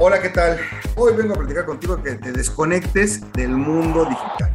[0.00, 0.60] Hola, ¿qué tal?
[0.94, 4.54] Hoy vengo a platicar contigo que te desconectes del mundo digital.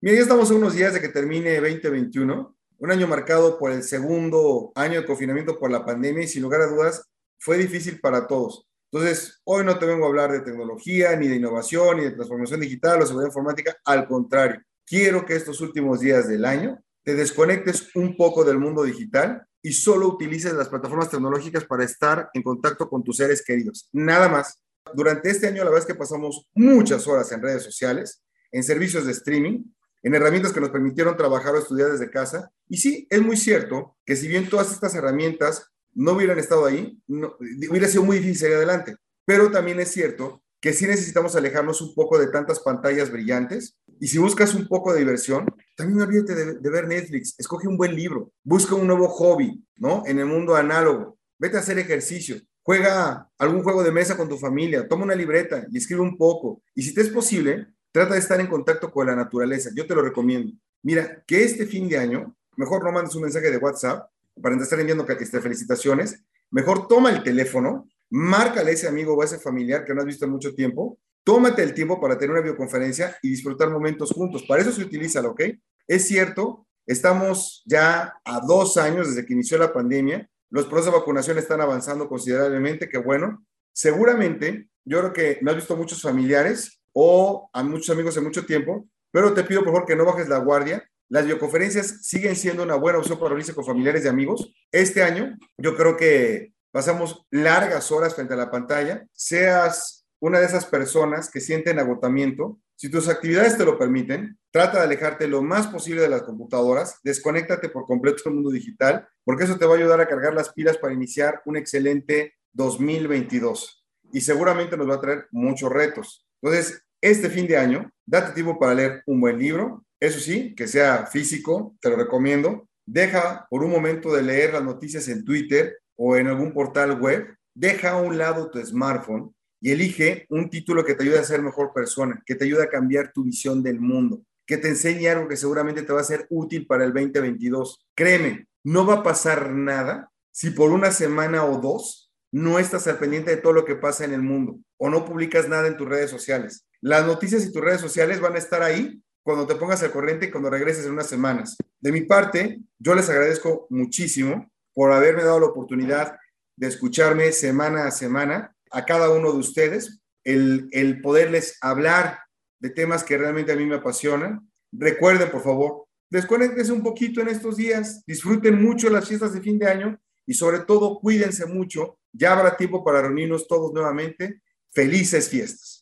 [0.00, 3.82] Mira, ya estamos a unos días de que termine 2021, un año marcado por el
[3.82, 7.10] segundo año de confinamiento por la pandemia y sin lugar a dudas
[7.40, 8.68] fue difícil para todos.
[8.92, 12.60] Entonces, hoy no te vengo a hablar de tecnología, ni de innovación, ni de transformación
[12.60, 13.76] digital o seguridad informática.
[13.84, 18.82] Al contrario, quiero que estos últimos días del año te desconectes un poco del mundo
[18.82, 23.88] digital y solo utilices las plataformas tecnológicas para estar en contacto con tus seres queridos.
[23.92, 24.60] Nada más.
[24.92, 29.06] Durante este año, la verdad es que pasamos muchas horas en redes sociales, en servicios
[29.06, 29.62] de streaming,
[30.02, 32.50] en herramientas que nos permitieron trabajar o estudiar desde casa.
[32.68, 37.00] Y sí, es muy cierto que si bien todas estas herramientas no hubieran estado ahí,
[37.08, 38.96] hubiera sido muy difícil seguir adelante.
[39.24, 43.76] Pero también es cierto que sí necesitamos alejarnos un poco de tantas pantallas brillantes.
[44.00, 47.76] Y si buscas un poco de diversión, también olvídate de, de, ver Netflix, escoge un
[47.76, 50.02] buen libro, busca un nuevo hobby, ¿no?
[50.06, 54.38] En el mundo análogo, vete a hacer ejercicio, juega algún juego de mesa con tu
[54.38, 56.62] familia, toma una libreta y escribe un poco.
[56.74, 59.94] Y si te es posible, trata de estar en contacto con la naturaleza, yo te
[59.94, 60.52] lo recomiendo.
[60.82, 64.10] Mira, que este fin de año, mejor no mandes un mensaje de WhatsApp,
[64.42, 69.24] para estar enviando este, felicitaciones, mejor toma el teléfono, márcale a ese amigo o a
[69.24, 72.40] ese familiar que no has visto en mucho tiempo, tómate el tiempo para tener una
[72.40, 74.44] videoconferencia y disfrutar momentos juntos.
[74.44, 75.42] Para eso se utiliza, ¿ok?
[75.88, 81.00] Es cierto, estamos ya a dos años desde que inició la pandemia, los procesos de
[81.00, 86.80] vacunación están avanzando considerablemente, que bueno, seguramente yo creo que no has visto muchos familiares
[86.92, 90.28] o a muchos amigos en mucho tiempo, pero te pido por favor que no bajes
[90.28, 94.52] la guardia, las videoconferencias siguen siendo una buena opción para reunirse con familiares y amigos.
[94.70, 100.46] Este año yo creo que pasamos largas horas frente a la pantalla, seas una de
[100.46, 105.42] esas personas que sienten agotamiento, si tus actividades te lo permiten, trata de alejarte lo
[105.42, 109.74] más posible de las computadoras, desconéctate por completo del mundo digital, porque eso te va
[109.74, 114.94] a ayudar a cargar las pilas para iniciar un excelente 2022 y seguramente nos va
[114.94, 116.26] a traer muchos retos.
[116.42, 120.66] Entonces, este fin de año, date tiempo para leer un buen libro, eso sí, que
[120.66, 122.68] sea físico, te lo recomiendo.
[122.86, 127.34] Deja por un momento de leer las noticias en Twitter o en algún portal web.
[127.54, 131.42] Deja a un lado tu smartphone y elige un título que te ayude a ser
[131.42, 135.28] mejor persona, que te ayude a cambiar tu visión del mundo, que te enseñe algo
[135.28, 137.86] que seguramente te va a ser útil para el 2022.
[137.94, 142.98] Créeme, no va a pasar nada si por una semana o dos no estás al
[142.98, 145.88] pendiente de todo lo que pasa en el mundo o no publicas nada en tus
[145.88, 146.66] redes sociales.
[146.80, 150.26] Las noticias y tus redes sociales van a estar ahí cuando te pongas al corriente
[150.26, 151.56] y cuando regreses en unas semanas.
[151.80, 156.18] De mi parte, yo les agradezco muchísimo por haberme dado la oportunidad
[156.56, 162.18] de escucharme semana a semana a cada uno de ustedes, el, el poderles hablar
[162.58, 164.50] de temas que realmente a mí me apasionan.
[164.70, 169.58] Recuerden, por favor, desconectense un poquito en estos días, disfruten mucho las fiestas de fin
[169.58, 171.98] de año y sobre todo cuídense mucho.
[172.12, 174.42] Ya habrá tiempo para reunirnos todos nuevamente.
[174.72, 175.75] Felices fiestas.